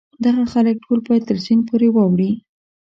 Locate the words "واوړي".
1.91-2.31